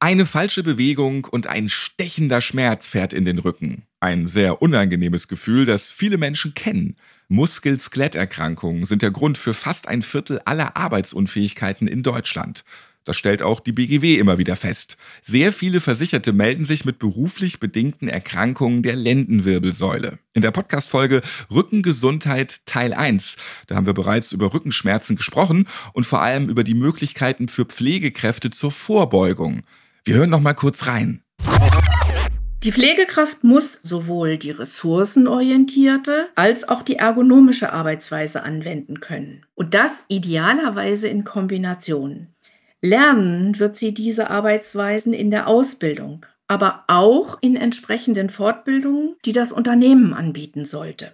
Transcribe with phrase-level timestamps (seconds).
[0.00, 3.82] Eine falsche Bewegung und ein stechender Schmerz fährt in den Rücken.
[3.98, 6.94] Ein sehr unangenehmes Gefühl, das viele Menschen kennen.
[7.26, 12.62] Muskel-Skeletterkrankungen sind der Grund für fast ein Viertel aller Arbeitsunfähigkeiten in Deutschland.
[13.02, 14.98] Das stellt auch die BGW immer wieder fest.
[15.24, 20.20] Sehr viele Versicherte melden sich mit beruflich bedingten Erkrankungen der Lendenwirbelsäule.
[20.32, 23.36] In der Podcast-Folge Rückengesundheit Teil 1,
[23.66, 28.50] da haben wir bereits über Rückenschmerzen gesprochen und vor allem über die Möglichkeiten für Pflegekräfte
[28.50, 29.64] zur Vorbeugung.
[30.08, 31.20] Wir hören noch mal kurz rein.
[32.62, 39.44] Die Pflegekraft muss sowohl die ressourcenorientierte als auch die ergonomische Arbeitsweise anwenden können.
[39.54, 42.28] Und das idealerweise in Kombination.
[42.80, 49.52] Lernen wird sie diese Arbeitsweisen in der Ausbildung, aber auch in entsprechenden Fortbildungen, die das
[49.52, 51.12] Unternehmen anbieten sollte.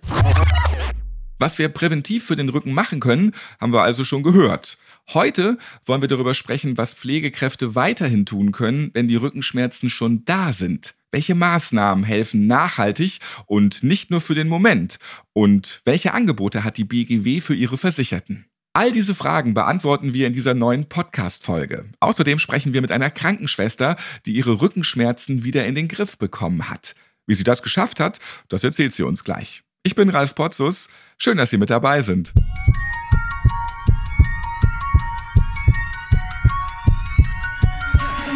[1.40, 4.78] Was wir präventiv für den Rücken machen können, haben wir also schon gehört.
[5.12, 10.52] Heute wollen wir darüber sprechen, was Pflegekräfte weiterhin tun können, wenn die Rückenschmerzen schon da
[10.52, 10.94] sind.
[11.12, 14.98] Welche Maßnahmen helfen nachhaltig und nicht nur für den Moment?
[15.32, 18.46] Und welche Angebote hat die BGW für ihre Versicherten?
[18.72, 21.84] All diese Fragen beantworten wir in dieser neuen Podcast-Folge.
[22.00, 23.96] Außerdem sprechen wir mit einer Krankenschwester,
[24.26, 26.96] die ihre Rückenschmerzen wieder in den Griff bekommen hat.
[27.26, 28.18] Wie sie das geschafft hat,
[28.48, 29.62] das erzählt sie uns gleich.
[29.84, 30.88] Ich bin Ralf Potzus.
[31.18, 32.32] Schön, dass Sie mit dabei sind.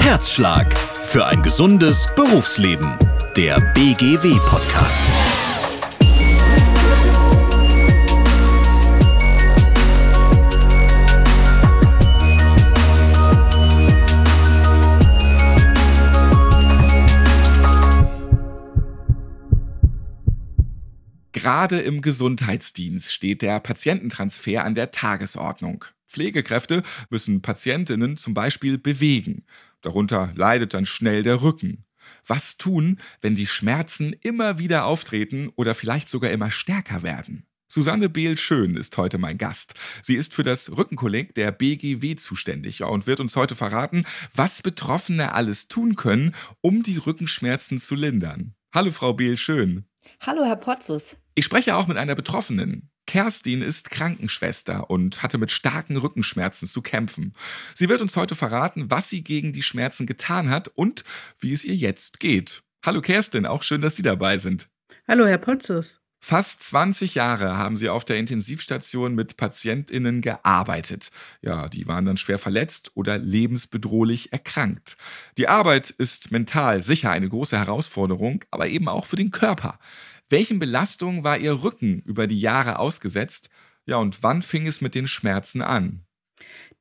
[0.09, 2.97] Herzschlag für ein gesundes Berufsleben.
[3.37, 5.07] Der BGW-Podcast.
[21.33, 25.85] Gerade im Gesundheitsdienst steht der Patiententransfer an der Tagesordnung.
[26.09, 29.45] Pflegekräfte müssen Patientinnen zum Beispiel bewegen.
[29.81, 31.85] Darunter leidet dann schnell der Rücken.
[32.27, 37.45] Was tun, wenn die Schmerzen immer wieder auftreten oder vielleicht sogar immer stärker werden?
[37.71, 39.75] Susanne Behl-Schön ist heute mein Gast.
[40.03, 44.05] Sie ist für das Rückenkolleg der BGW zuständig und wird uns heute verraten,
[44.35, 48.55] was Betroffene alles tun können, um die Rückenschmerzen zu lindern.
[48.75, 49.85] Hallo, Frau Behl-Schön.
[50.27, 51.17] Hallo, Herr Potzus.
[51.35, 52.91] Ich spreche auch mit einer Betroffenen.
[53.09, 57.33] Kerstin ist Krankenschwester und hatte mit starken Rückenschmerzen zu kämpfen.
[57.75, 61.05] Sie wird uns heute verraten, was sie gegen die Schmerzen getan hat und
[61.41, 62.63] wie es ihr jetzt geht.
[62.85, 64.69] Hallo Kerstin, auch schön, dass Sie dabei sind.
[65.09, 66.01] Hallo Herr Potzus.
[66.21, 71.11] Fast 20 Jahre haben Sie auf der Intensivstation mit PatientInnen gearbeitet.
[71.41, 74.97] Ja, die waren dann schwer verletzt oder lebensbedrohlich erkrankt.
[75.39, 79.79] Die Arbeit ist mental sicher eine große Herausforderung, aber eben auch für den Körper.
[80.31, 83.49] Welchen Belastungen war Ihr Rücken über die Jahre ausgesetzt?
[83.87, 86.05] Ja, und wann fing es mit den Schmerzen an?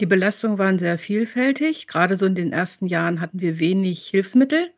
[0.01, 1.87] Die Belastungen waren sehr vielfältig.
[1.87, 4.71] Gerade so in den ersten Jahren hatten wir wenig Hilfsmittel.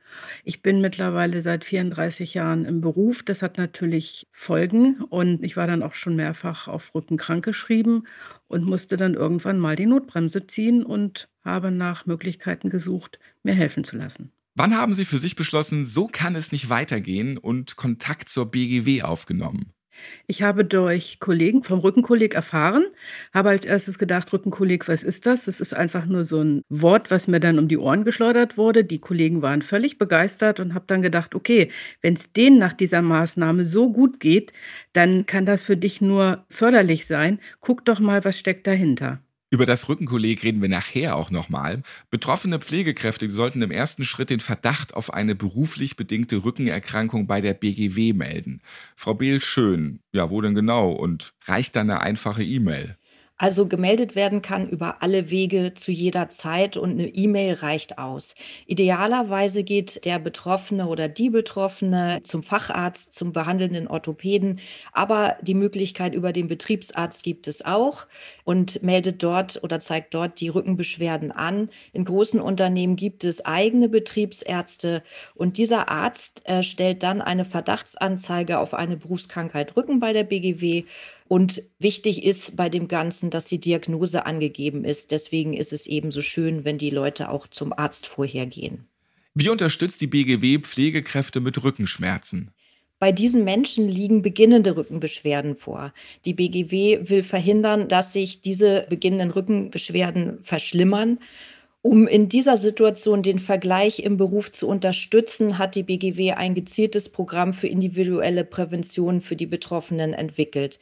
[0.43, 3.23] Ich bin mittlerweile seit 34 Jahren im Beruf.
[3.23, 8.07] Das hat natürlich Folgen und ich war dann auch schon mehrfach auf Rücken krankgeschrieben
[8.47, 13.83] und musste dann irgendwann mal die Notbremse ziehen und habe nach Möglichkeiten gesucht, mir helfen
[13.83, 14.31] zu lassen.
[14.59, 19.03] Wann haben Sie für sich beschlossen, so kann es nicht weitergehen und Kontakt zur BGW
[19.03, 19.71] aufgenommen?
[20.27, 22.83] Ich habe durch Kollegen vom Rückenkolleg erfahren,
[23.33, 25.45] habe als erstes gedacht, Rückenkolleg, was ist das?
[25.45, 28.83] Das ist einfach nur so ein Wort, was mir dann um die Ohren geschleudert wurde.
[28.83, 31.71] Die Kollegen waren völlig begeistert und habe dann gedacht, okay,
[32.01, 34.51] wenn es denen nach dieser Maßnahme so gut geht,
[34.91, 37.39] dann kann das für dich nur förderlich sein.
[37.61, 39.21] Guck doch mal, was steckt dahinter.
[39.51, 41.81] Über das Rückenkolleg reden wir nachher auch nochmal.
[42.11, 47.55] Betroffene Pflegekräfte sollten im ersten Schritt den Verdacht auf eine beruflich bedingte Rückenerkrankung bei der
[47.55, 48.61] BGW melden.
[48.95, 50.01] Frau Behl, schön.
[50.11, 50.91] Ja, wo denn genau?
[50.91, 52.98] Und reicht dann eine einfache E-Mail?
[53.41, 58.35] Also gemeldet werden kann über alle Wege zu jeder Zeit und eine E-Mail reicht aus.
[58.65, 64.59] Idealerweise geht der Betroffene oder die Betroffene zum Facharzt, zum behandelnden Orthopäden,
[64.91, 68.07] aber die Möglichkeit über den Betriebsarzt gibt es auch
[68.43, 71.69] und meldet dort oder zeigt dort die Rückenbeschwerden an.
[71.93, 75.01] In großen Unternehmen gibt es eigene Betriebsärzte
[75.33, 80.83] und dieser Arzt äh, stellt dann eine Verdachtsanzeige auf eine Berufskrankheit Rücken bei der BGW
[81.29, 85.11] und wichtig ist bei dem Ganzen, dass die Diagnose angegeben ist.
[85.11, 88.87] Deswegen ist es eben so schön, wenn die Leute auch zum Arzt vorher gehen.
[89.35, 92.49] Wie unterstützt die BGW Pflegekräfte mit Rückenschmerzen?
[92.97, 95.93] Bei diesen Menschen liegen beginnende Rückenbeschwerden vor.
[96.25, 101.19] Die BGW will verhindern, dass sich diese beginnenden Rückenbeschwerden verschlimmern.
[101.83, 107.07] Um in dieser Situation den Vergleich im Beruf zu unterstützen, hat die BGW ein gezieltes
[107.07, 110.79] Programm für individuelle Prävention für die Betroffenen entwickelt.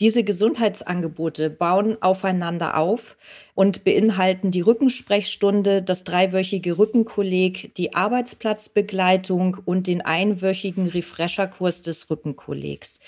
[0.00, 3.16] Diese Gesundheitsangebote bauen aufeinander auf
[3.54, 13.00] und beinhalten die Rückensprechstunde, das dreiwöchige Rückenkolleg, die Arbeitsplatzbegleitung und den einwöchigen Refresherkurs des Rückenkollegs.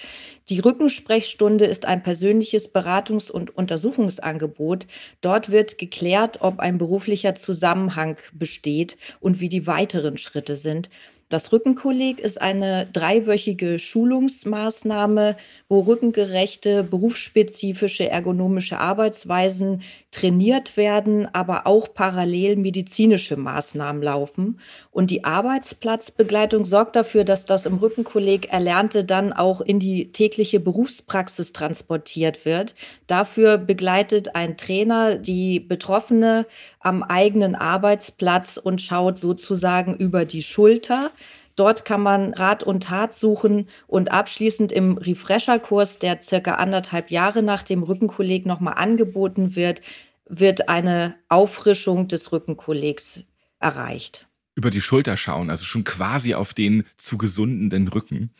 [0.51, 4.87] Die Rückensprechstunde ist ein persönliches Beratungs- und Untersuchungsangebot.
[5.23, 10.91] Dort wird geklärt, ob ein beruflicher Zusammenhang besteht und wie die weiteren Schritte sind.
[11.35, 15.37] Das Rückenkolleg ist eine dreiwöchige Schulungsmaßnahme,
[15.69, 19.83] wo rückengerechte, berufsspezifische ergonomische Arbeitsweisen
[20.13, 24.61] trainiert werden, aber auch parallel medizinische Maßnahmen laufen.
[24.93, 30.61] Und die Arbeitsplatzbegleitung sorgt dafür, dass das im Rückenkolleg Erlernte dann auch in die tägliche
[30.61, 32.77] Berufspraxis transportiert wird.
[33.09, 36.47] Dafür begleitet ein Trainer die Betroffene
[36.79, 41.11] am eigenen Arbeitsplatz und schaut sozusagen über die Schulter.
[41.57, 47.43] Dort kann man Rat und Tat suchen und abschließend im Refresher-Kurs, der circa anderthalb Jahre
[47.43, 49.81] nach dem Rückenkolleg nochmal angeboten wird,
[50.27, 53.25] wird eine Auffrischung des Rückenkollegs
[53.61, 58.31] erreicht über die Schulter schauen, also schon quasi auf den zu gesundenden Rücken.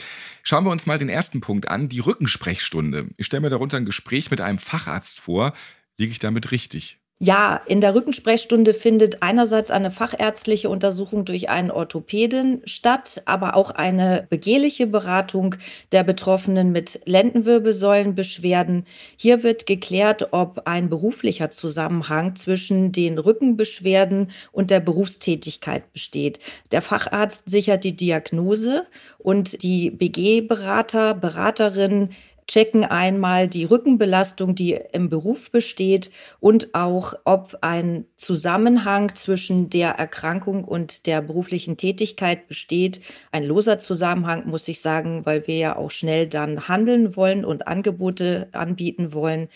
[0.43, 3.11] Schauen wir uns mal den ersten Punkt an, die Rückensprechstunde.
[3.17, 5.55] Ich stelle mir darunter ein Gespräch mit einem Facharzt vor.
[5.99, 7.01] Liege ich damit richtig?
[7.21, 13.71] Ja, in der Rückensprechstunde findet einerseits eine fachärztliche Untersuchung durch einen Orthopäden statt, aber auch
[13.71, 15.55] eine begehliche Beratung
[15.93, 18.85] der Betroffenen mit Lendenwirbelsäulenbeschwerden.
[19.17, 26.41] Hier wird geklärt, ob ein beruflicher Zusammenhang zwischen den Rückenbeschwerden und der Berufstätigkeit besteht.
[26.73, 28.87] Der Facharzt sichert die Diagnose
[29.19, 32.11] und die BG-Berater, Beraterin
[32.47, 36.11] checken einmal die Rückenbelastung, die im Beruf besteht
[36.41, 43.01] und auch, ob ein Zusammenhang zwischen der Erkrankung und der beruflichen Tätigkeit besteht.
[43.33, 47.67] Ein loser Zusammenhang, muss ich sagen, weil wir ja auch schnell dann handeln wollen und
[47.67, 49.49] Angebote anbieten wollen.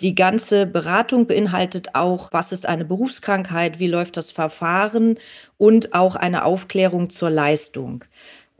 [0.00, 5.18] Die ganze Beratung beinhaltet auch, was ist eine Berufskrankheit, wie läuft das Verfahren
[5.56, 8.04] und auch eine Aufklärung zur Leistung.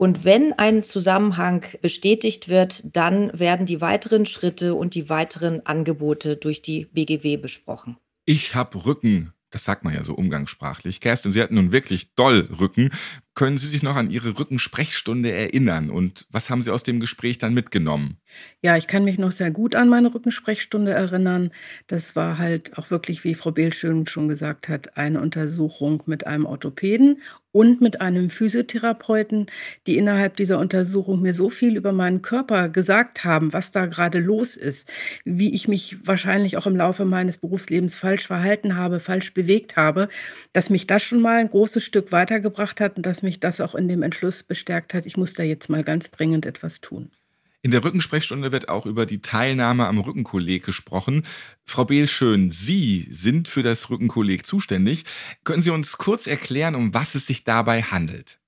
[0.01, 6.37] Und wenn ein Zusammenhang bestätigt wird, dann werden die weiteren Schritte und die weiteren Angebote
[6.37, 7.97] durch die BGW besprochen.
[8.23, 9.33] Ich habe Rücken.
[9.51, 11.01] Das sagt man ja so umgangssprachlich.
[11.01, 12.91] Kerstin, Sie hatten nun wirklich doll Rücken.
[13.33, 15.89] Können Sie sich noch an Ihre Rückensprechstunde erinnern?
[15.89, 18.19] Und was haben Sie aus dem Gespräch dann mitgenommen?
[18.61, 21.51] Ja, ich kann mich noch sehr gut an meine Rückensprechstunde erinnern.
[21.87, 26.27] Das war halt auch wirklich, wie Frau Behl schön schon gesagt hat, eine Untersuchung mit
[26.27, 29.47] einem Orthopäden und mit einem Physiotherapeuten,
[29.87, 34.19] die innerhalb dieser Untersuchung mir so viel über meinen Körper gesagt haben, was da gerade
[34.19, 34.87] los ist,
[35.25, 40.09] wie ich mich wahrscheinlich auch im Laufe meines Berufslebens falsch verhalten habe, falsch bewegt habe,
[40.53, 43.75] dass mich das schon mal ein großes Stück weitergebracht hat und dass mich das auch
[43.75, 47.11] in dem Entschluss bestärkt hat, ich muss da jetzt mal ganz dringend etwas tun.
[47.61, 51.25] In der Rückensprechstunde wird auch über die Teilnahme am Rückenkolleg gesprochen.
[51.65, 55.03] Frau Behlschön, Sie sind für das Rückenkolleg zuständig.
[55.43, 58.39] Können Sie uns kurz erklären, um was es sich dabei handelt?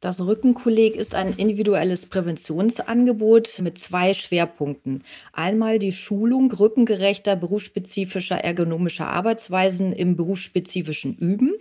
[0.00, 5.04] Das Rückenkolleg ist ein individuelles Präventionsangebot mit zwei Schwerpunkten.
[5.34, 11.52] Einmal die Schulung rückengerechter berufsspezifischer ergonomischer Arbeitsweisen im berufsspezifischen Üben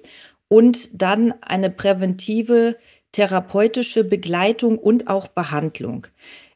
[0.48, 2.78] und dann eine präventive
[3.12, 6.08] therapeutische Begleitung und auch Behandlung.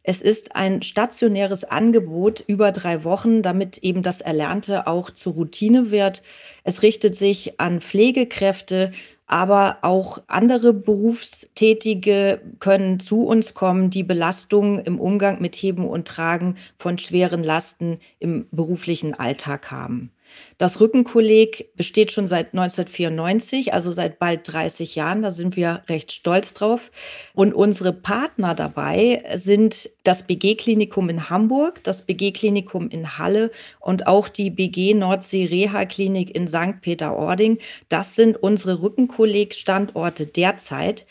[0.05, 5.91] Es ist ein stationäres Angebot über drei Wochen, damit eben das Erlernte auch zur Routine
[5.91, 6.21] wird.
[6.65, 8.91] Es richtet sich an Pflegekräfte,
[9.27, 16.05] aber auch andere Berufstätige können zu uns kommen, die Belastungen im Umgang mit Heben und
[16.05, 20.12] Tragen von schweren Lasten im beruflichen Alltag haben.
[20.57, 25.21] Das Rückenkolleg besteht schon seit 1994, also seit bald 30 Jahren.
[25.21, 26.91] Da sind wir recht stolz drauf.
[27.33, 34.27] Und unsere Partner dabei sind das BG-Klinikum in Hamburg, das BG-Klinikum in Halle und auch
[34.27, 36.81] die BG Nordsee Reha-Klinik in St.
[36.81, 37.59] Peter-Ording.
[37.89, 41.05] Das sind unsere Rückenkolleg-Standorte derzeit.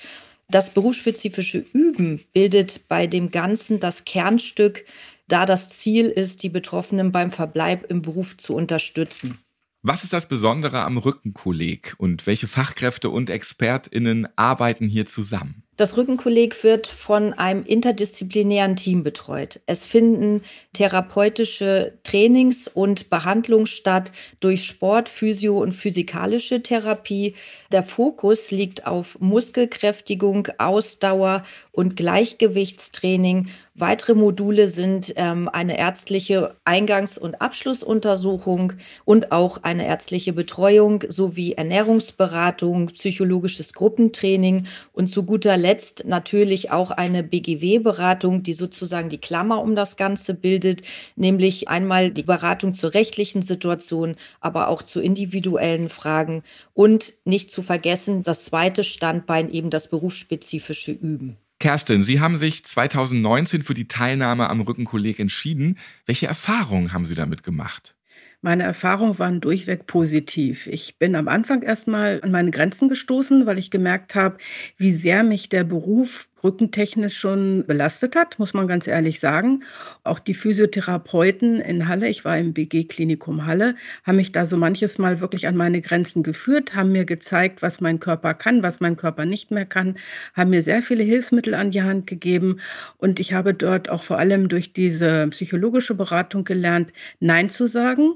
[0.53, 4.85] Das berufsspezifische Üben bildet bei dem Ganzen das Kernstück
[5.33, 9.39] da das Ziel ist, die Betroffenen beim Verbleib im Beruf zu unterstützen.
[9.81, 15.65] Was ist das Besondere am Rückenkolleg und welche Fachkräfte und ExpertInnen arbeiten hier zusammen?
[15.79, 19.61] Das Rückenkolleg wird von einem interdisziplinären Team betreut.
[19.65, 20.43] Es finden
[20.75, 27.35] therapeutische Trainings und Behandlungen statt durch Sport, Physio und physikalische Therapie.
[27.73, 33.49] Der Fokus liegt auf Muskelkräftigung, Ausdauer und Gleichgewichtstraining.
[33.75, 38.75] Weitere Module sind ähm, eine ärztliche Eingangs- und Abschlussuntersuchung
[39.07, 46.91] und auch eine ärztliche Betreuung sowie Ernährungsberatung, psychologisches Gruppentraining und zu guter letzt natürlich auch
[46.91, 50.83] eine BGW-Beratung, die sozusagen die Klammer um das Ganze bildet,
[51.15, 56.43] nämlich einmal die Beratung zur rechtlichen Situation, aber auch zu individuellen Fragen
[56.75, 61.37] und nicht zu vergessen, das zweite Standbein eben das berufsspezifische Üben.
[61.61, 65.79] Kerstin, Sie haben sich 2019 für die Teilnahme am Rückenkolleg entschieden.
[66.07, 67.95] Welche Erfahrungen haben Sie damit gemacht?
[68.41, 70.67] Meine Erfahrungen waren durchweg positiv.
[70.67, 74.39] Ich bin am Anfang erstmal an meine Grenzen gestoßen, weil ich gemerkt habe,
[74.77, 79.65] wie sehr mich der Beruf rückentechnisch schon belastet hat, muss man ganz ehrlich sagen.
[80.05, 84.99] Auch die Physiotherapeuten in Halle, ich war im BG-Klinikum Halle, haben mich da so manches
[84.99, 88.97] Mal wirklich an meine Grenzen geführt, haben mir gezeigt, was mein Körper kann, was mein
[88.97, 89.97] Körper nicht mehr kann,
[90.35, 92.61] haben mir sehr viele Hilfsmittel an die Hand gegeben.
[92.99, 98.15] Und ich habe dort auch vor allem durch diese psychologische Beratung gelernt, Nein zu sagen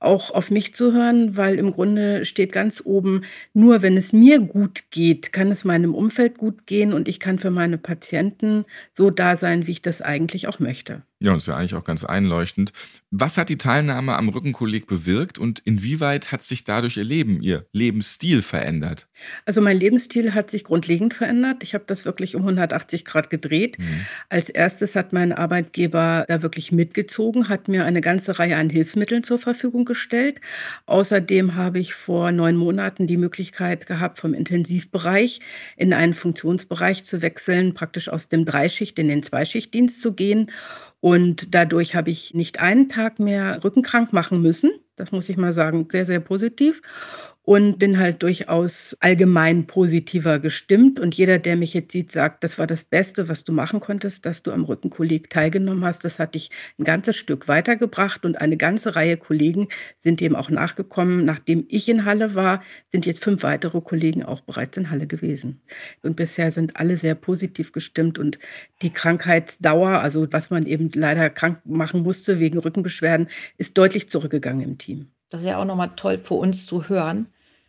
[0.00, 4.40] auch auf mich zu hören, weil im Grunde steht ganz oben, nur wenn es mir
[4.40, 9.10] gut geht, kann es meinem Umfeld gut gehen und ich kann für meine Patienten so
[9.10, 11.02] da sein, wie ich das eigentlich auch möchte.
[11.22, 12.72] Ja, das ist ja eigentlich auch ganz einleuchtend.
[13.10, 17.66] Was hat die Teilnahme am Rückenkolleg bewirkt und inwieweit hat sich dadurch Ihr Leben, Ihr
[17.72, 19.06] Lebensstil verändert?
[19.44, 21.62] Also mein Lebensstil hat sich grundlegend verändert.
[21.62, 23.78] Ich habe das wirklich um 180 Grad gedreht.
[23.78, 24.06] Mhm.
[24.30, 29.22] Als erstes hat mein Arbeitgeber da wirklich mitgezogen, hat mir eine ganze Reihe an Hilfsmitteln
[29.22, 30.40] zur Verfügung gestellt.
[30.86, 35.40] Außerdem habe ich vor neun Monaten die Möglichkeit gehabt, vom Intensivbereich
[35.76, 40.52] in einen Funktionsbereich zu wechseln, praktisch aus dem Dreischicht in den Zweischichtdienst zu gehen
[41.00, 44.70] und dadurch habe ich nicht einen Tag mehr rückenkrank machen müssen.
[44.94, 46.82] Das muss ich mal sagen, sehr, sehr positiv
[47.42, 51.00] und bin halt durchaus allgemein positiver gestimmt.
[51.00, 54.26] Und jeder, der mich jetzt sieht, sagt, das war das Beste, was du machen konntest,
[54.26, 56.04] dass du am Rückenkolleg teilgenommen hast.
[56.04, 59.68] Das hat dich ein ganzes Stück weitergebracht und eine ganze Reihe Kollegen
[59.98, 61.24] sind dem auch nachgekommen.
[61.24, 65.60] Nachdem ich in Halle war, sind jetzt fünf weitere Kollegen auch bereits in Halle gewesen.
[66.02, 68.38] Und bisher sind alle sehr positiv gestimmt und
[68.82, 74.62] die Krankheitsdauer, also was man eben leider krank machen musste wegen Rückenbeschwerden, ist deutlich zurückgegangen
[74.62, 75.08] im Team.
[75.30, 77.26] Das ist ja auch nochmal toll für uns zu hören.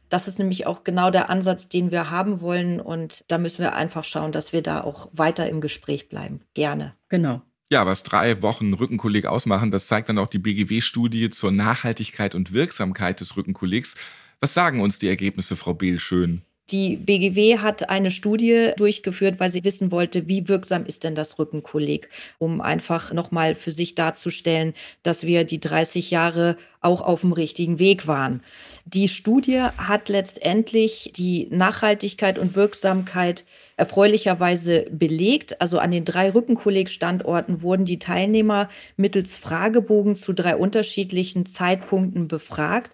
[0.09, 2.81] Das ist nämlich auch genau der Ansatz, den wir haben wollen.
[2.81, 6.41] Und da müssen wir einfach schauen, dass wir da auch weiter im Gespräch bleiben.
[6.53, 6.95] Gerne.
[7.07, 7.41] Genau.
[7.69, 12.51] Ja, was drei Wochen Rückenkolleg ausmachen, das zeigt dann auch die BGW-Studie zur Nachhaltigkeit und
[12.51, 13.95] Wirksamkeit des Rückenkollegs.
[14.41, 16.41] Was sagen uns die Ergebnisse, Frau Behl, schön?
[16.69, 21.37] Die BGW hat eine Studie durchgeführt, weil sie wissen wollte, wie wirksam ist denn das
[21.37, 27.33] Rückenkolleg, um einfach nochmal für sich darzustellen, dass wir die 30 Jahre auch auf dem
[27.33, 28.41] richtigen Weg waren.
[28.85, 33.45] Die Studie hat letztendlich die Nachhaltigkeit und Wirksamkeit
[33.77, 35.61] erfreulicherweise belegt.
[35.61, 42.91] Also an den drei Rückenkolleg-Standorten wurden die Teilnehmer mittels Fragebogen zu drei unterschiedlichen Zeitpunkten befragt.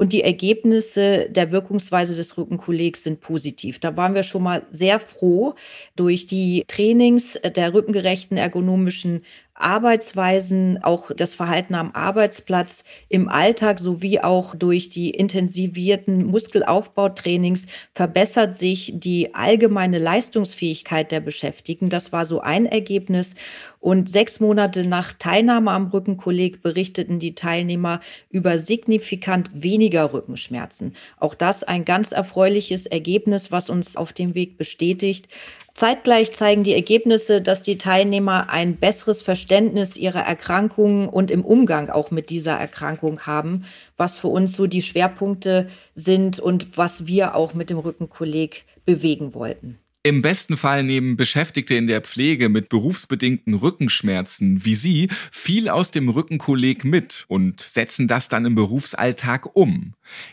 [0.00, 3.80] Und die Ergebnisse der Wirkungsweise des Rückenkollegs sind positiv.
[3.80, 5.56] Da waren wir schon mal sehr froh
[5.94, 9.26] durch die Trainings der rückengerechten ergonomischen
[9.60, 18.56] Arbeitsweisen, auch das Verhalten am Arbeitsplatz im Alltag sowie auch durch die intensivierten Muskelaufbautrainings verbessert
[18.56, 21.90] sich die allgemeine Leistungsfähigkeit der Beschäftigten.
[21.90, 23.34] Das war so ein Ergebnis.
[23.80, 30.94] Und sechs Monate nach Teilnahme am Rückenkolleg berichteten die Teilnehmer über signifikant weniger Rückenschmerzen.
[31.18, 35.28] Auch das ein ganz erfreuliches Ergebnis, was uns auf dem Weg bestätigt.
[35.74, 41.90] Zeitgleich zeigen die Ergebnisse, dass die Teilnehmer ein besseres Verständnis ihrer Erkrankungen und im Umgang
[41.90, 43.64] auch mit dieser Erkrankung haben,
[43.96, 49.34] was für uns so die Schwerpunkte sind und was wir auch mit dem Rückenkolleg bewegen
[49.34, 49.78] wollten.
[50.02, 55.90] Im besten Fall nehmen Beschäftigte in der Pflege mit berufsbedingten Rückenschmerzen wie Sie viel aus
[55.90, 59.92] dem Rückenkolleg mit und setzen das dann im Berufsalltag um.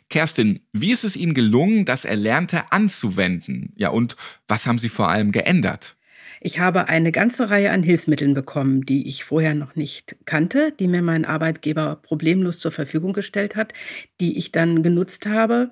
[0.10, 3.74] Kerstin, wie ist es Ihnen gelungen, das Erlernte anzuwenden?
[3.76, 4.16] Ja, und
[4.48, 5.98] was haben Sie vor allem geändert?
[6.40, 10.88] Ich habe eine ganze Reihe an Hilfsmitteln bekommen, die ich vorher noch nicht kannte, die
[10.88, 13.74] mir mein Arbeitgeber problemlos zur Verfügung gestellt hat,
[14.22, 15.72] die ich dann genutzt habe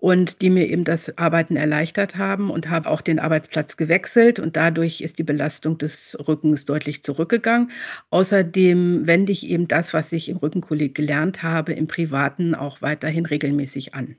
[0.00, 4.56] und die mir eben das Arbeiten erleichtert haben und habe auch den Arbeitsplatz gewechselt und
[4.56, 7.70] dadurch ist die Belastung des Rückens deutlich zurückgegangen.
[8.10, 13.26] Außerdem wende ich eben das, was ich im Rückenkolleg gelernt habe, im Privaten auch weiterhin
[13.26, 14.16] regelmäßig an.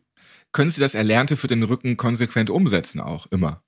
[0.51, 3.63] Können Sie das Erlernte für den Rücken konsequent umsetzen auch immer?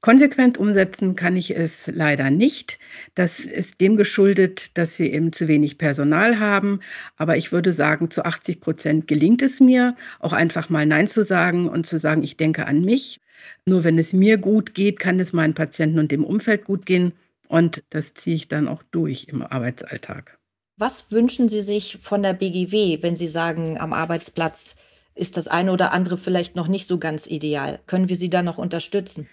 [0.00, 2.78] Konsequent umsetzen kann ich es leider nicht.
[3.14, 6.80] Das ist dem geschuldet, dass wir eben zu wenig Personal haben.
[7.16, 11.24] Aber ich würde sagen, zu 80 Prozent gelingt es mir, auch einfach mal Nein zu
[11.24, 13.20] sagen und zu sagen, ich denke an mich.
[13.66, 17.12] Nur wenn es mir gut geht, kann es meinen Patienten und dem Umfeld gut gehen.
[17.48, 20.38] Und das ziehe ich dann auch durch im Arbeitsalltag.
[20.76, 24.76] Was wünschen Sie sich von der BGW, wenn Sie sagen, am Arbeitsplatz
[25.18, 27.80] ist das eine oder andere vielleicht noch nicht so ganz ideal.
[27.86, 29.28] Können wir Sie da noch unterstützen?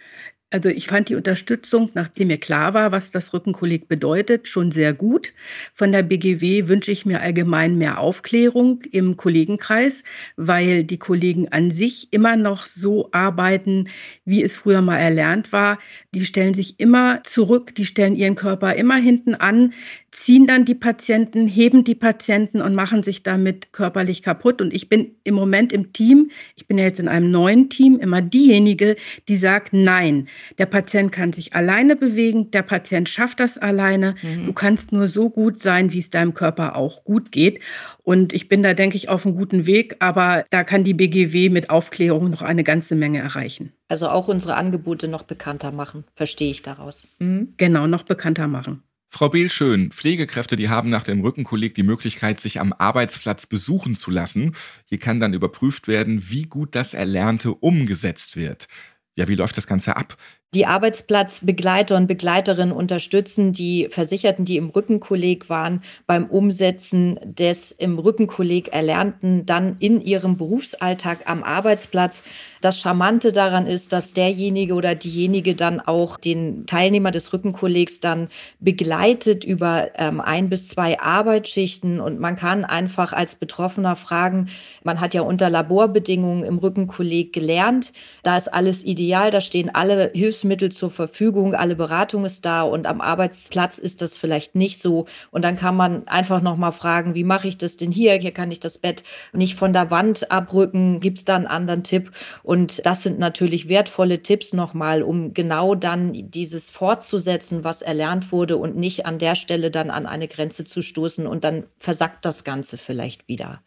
[0.51, 4.93] Also ich fand die Unterstützung, nachdem mir klar war, was das Rückenkolleg bedeutet, schon sehr
[4.93, 5.33] gut.
[5.73, 10.03] Von der BGW wünsche ich mir allgemein mehr Aufklärung im Kollegenkreis,
[10.37, 13.89] weil die Kollegen an sich immer noch so arbeiten,
[14.23, 15.79] wie es früher mal erlernt war.
[16.13, 19.73] Die stellen sich immer zurück, die stellen ihren Körper immer hinten an
[20.15, 24.61] ziehen dann die Patienten, heben die Patienten und machen sich damit körperlich kaputt.
[24.61, 27.99] Und ich bin im Moment im Team, ich bin ja jetzt in einem neuen Team,
[27.99, 28.95] immer diejenige,
[29.27, 34.15] die sagt, nein, der Patient kann sich alleine bewegen, der Patient schafft das alleine.
[34.21, 34.45] Mhm.
[34.45, 37.59] Du kannst nur so gut sein, wie es deinem Körper auch gut geht.
[38.03, 41.49] Und ich bin da, denke ich, auf einem guten Weg, aber da kann die BGW
[41.49, 43.73] mit Aufklärung noch eine ganze Menge erreichen.
[43.89, 47.07] Also auch unsere Angebote noch bekannter machen, verstehe ich daraus.
[47.19, 47.53] Mhm.
[47.57, 48.81] Genau, noch bekannter machen.
[49.15, 54.11] Frau Behl-Schön, Pflegekräfte, die haben nach dem Rückenkolleg die Möglichkeit, sich am Arbeitsplatz besuchen zu
[54.11, 54.57] lassen.
[54.83, 58.67] Hier kann dann überprüft werden, wie gut das Erlernte umgesetzt wird.
[59.15, 60.17] Ja, wie läuft das Ganze ab?
[60.55, 67.99] Die Arbeitsplatzbegleiter und Begleiterinnen unterstützen die Versicherten, die im Rückenkolleg waren, beim Umsetzen des im
[67.99, 72.23] Rückenkolleg Erlernten dann in ihrem Berufsalltag am Arbeitsplatz.
[72.61, 78.29] Das Charmante daran ist, dass derjenige oder diejenige dann auch den Teilnehmer des Rückenkollegs dann
[78.59, 84.47] begleitet über ähm, ein bis zwei Arbeitsschichten und man kann einfach als Betroffener fragen,
[84.83, 87.91] man hat ja unter Laborbedingungen im Rückenkolleg gelernt,
[88.23, 92.61] da ist alles ideal, da stehen alle Hilfsmittel Hilfsmittel zur Verfügung, alle Beratung ist da
[92.61, 95.05] und am Arbeitsplatz ist das vielleicht nicht so.
[95.31, 98.13] Und dann kann man einfach nochmal fragen, wie mache ich das denn hier?
[98.13, 100.99] Hier kann ich das Bett nicht von der Wand abrücken.
[100.99, 102.11] Gibt es da einen anderen Tipp?
[102.43, 108.57] Und das sind natürlich wertvolle Tipps nochmal, um genau dann dieses fortzusetzen, was erlernt wurde
[108.57, 112.43] und nicht an der Stelle dann an eine Grenze zu stoßen und dann versackt das
[112.43, 113.61] Ganze vielleicht wieder.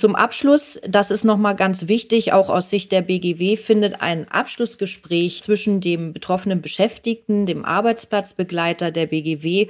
[0.00, 5.42] Zum Abschluss, das ist nochmal ganz wichtig, auch aus Sicht der BGW findet ein Abschlussgespräch
[5.42, 9.66] zwischen dem betroffenen Beschäftigten, dem Arbeitsplatzbegleiter der BGW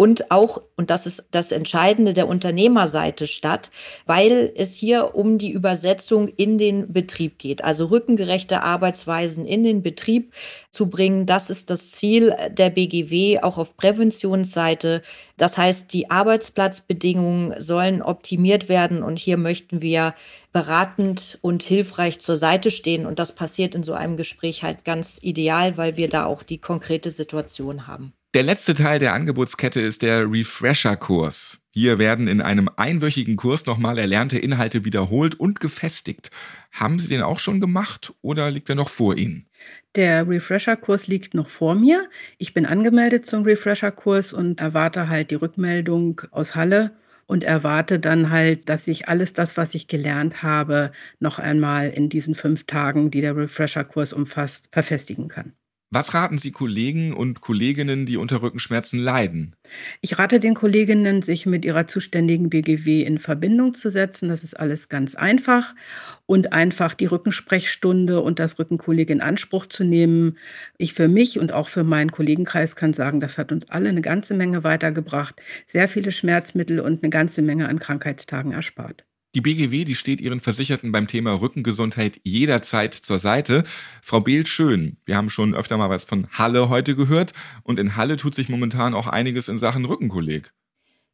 [0.00, 3.70] und auch, und das ist das Entscheidende, der Unternehmerseite statt,
[4.06, 7.62] weil es hier um die Übersetzung in den Betrieb geht.
[7.62, 10.32] Also rückengerechte Arbeitsweisen in den Betrieb
[10.70, 15.02] zu bringen, das ist das Ziel der BGW auch auf Präventionsseite.
[15.36, 20.14] Das heißt, die Arbeitsplatzbedingungen sollen optimiert werden und hier möchten wir
[20.50, 23.04] beratend und hilfreich zur Seite stehen.
[23.04, 26.56] Und das passiert in so einem Gespräch halt ganz ideal, weil wir da auch die
[26.56, 28.14] konkrete Situation haben.
[28.32, 31.58] Der letzte Teil der Angebotskette ist der Refresher-Kurs.
[31.72, 36.30] Hier werden in einem einwöchigen Kurs nochmal erlernte Inhalte wiederholt und gefestigt.
[36.70, 39.48] Haben Sie den auch schon gemacht oder liegt er noch vor Ihnen?
[39.96, 42.08] Der Refresher-Kurs liegt noch vor mir.
[42.38, 46.92] Ich bin angemeldet zum Refresher-Kurs und erwarte halt die Rückmeldung aus Halle
[47.26, 52.08] und erwarte dann halt, dass ich alles das, was ich gelernt habe, noch einmal in
[52.08, 55.52] diesen fünf Tagen, die der Refresher-Kurs umfasst, verfestigen kann.
[55.92, 59.56] Was raten Sie Kollegen und Kolleginnen, die unter Rückenschmerzen leiden?
[60.00, 64.28] Ich rate den Kolleginnen, sich mit ihrer zuständigen BGW in Verbindung zu setzen.
[64.28, 65.74] Das ist alles ganz einfach.
[66.26, 70.38] Und einfach die Rückensprechstunde und das Rückenkolleg in Anspruch zu nehmen.
[70.78, 74.02] Ich für mich und auch für meinen Kollegenkreis kann sagen, das hat uns alle eine
[74.02, 79.04] ganze Menge weitergebracht, sehr viele Schmerzmittel und eine ganze Menge an Krankheitstagen erspart.
[79.36, 83.62] Die BGW, die steht ihren Versicherten beim Thema Rückengesundheit jederzeit zur Seite.
[84.02, 84.96] Frau Behl, schön.
[85.04, 88.48] Wir haben schon öfter mal was von Halle heute gehört und in Halle tut sich
[88.48, 90.52] momentan auch einiges in Sachen Rückenkolleg.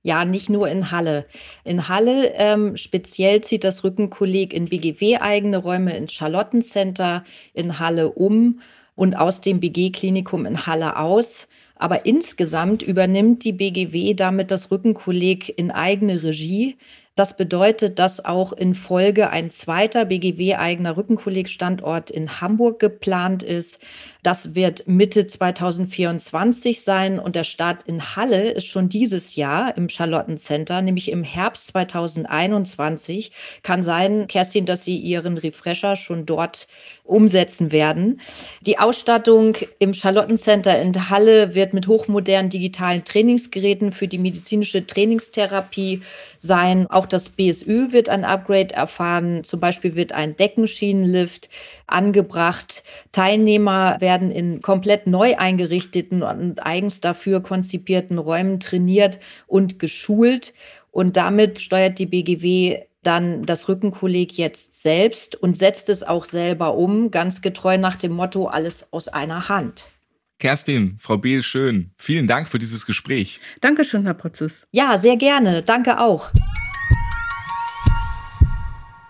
[0.02, 1.26] Ja, nicht nur in Halle.
[1.62, 8.60] In Halle ähm, speziell zieht das Rückenkolleg in BGW-eigene Räume ins Charlottencenter in Halle um
[8.94, 11.48] und aus dem BG-Klinikum in Halle aus.
[11.74, 16.78] Aber insgesamt übernimmt die BGW damit das Rückenkolleg in eigene Regie.
[17.16, 23.80] Das bedeutet, dass auch in Folge ein zweiter BGW-eigener Rückenkolleg-Standort in Hamburg geplant ist.
[24.22, 29.88] Das wird Mitte 2024 sein und der Start in Halle ist schon dieses Jahr im
[29.88, 33.30] Charlottencenter, nämlich im Herbst 2021.
[33.62, 36.66] Kann sein, Kerstin, dass Sie Ihren Refresher schon dort
[37.04, 38.20] umsetzen werden.
[38.62, 46.02] Die Ausstattung im Charlottencenter in Halle wird mit hochmodernen digitalen Trainingsgeräten für die medizinische Trainingstherapie
[46.38, 46.88] sein.
[46.88, 49.44] Auch das BSÜ wird ein Upgrade erfahren.
[49.44, 51.48] Zum Beispiel wird ein Deckenschienenlift
[51.86, 52.82] angebracht.
[53.12, 60.54] Teilnehmer werden werden in komplett neu eingerichteten und eigens dafür konzipierten Räumen trainiert und geschult.
[60.90, 66.74] Und damit steuert die BGW dann das Rückenkolleg jetzt selbst und setzt es auch selber
[66.74, 69.90] um, ganz getreu nach dem Motto, alles aus einer Hand.
[70.38, 71.92] Kerstin, Frau Behl, schön.
[71.96, 73.40] Vielen Dank für dieses Gespräch.
[73.60, 74.66] Dankeschön, Herr Prozess.
[74.72, 75.62] Ja, sehr gerne.
[75.62, 76.30] Danke auch.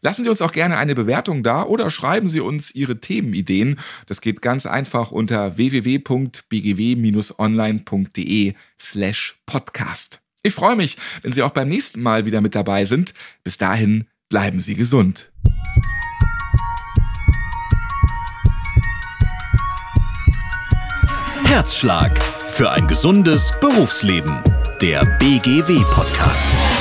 [0.00, 3.80] Lassen Sie uns auch gerne eine Bewertung da oder schreiben Sie uns Ihre Themenideen.
[4.06, 10.20] Das geht ganz einfach unter www.bgw-online.de slash podcast.
[10.48, 13.12] Ich freue mich, wenn Sie auch beim nächsten Mal wieder mit dabei sind.
[13.44, 15.30] Bis dahin bleiben Sie gesund.
[21.44, 24.40] Herzschlag für ein gesundes Berufsleben.
[24.80, 26.77] Der BGW Podcast.